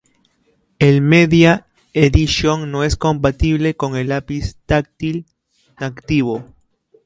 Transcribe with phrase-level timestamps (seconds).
[0.79, 5.27] El Media Edition no es compatible con el lápiz táctil
[5.75, 6.43] activo.